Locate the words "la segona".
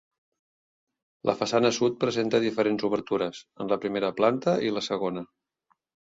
4.79-5.23